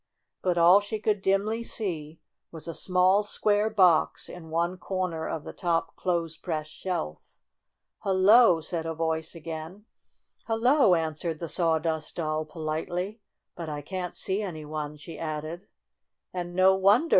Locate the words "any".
14.41-14.65